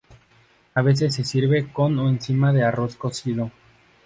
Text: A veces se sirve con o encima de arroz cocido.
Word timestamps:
A 0.73 0.81
veces 0.81 1.13
se 1.13 1.23
sirve 1.23 1.71
con 1.71 1.99
o 1.99 2.09
encima 2.09 2.51
de 2.51 2.63
arroz 2.63 2.95
cocido. 2.95 3.51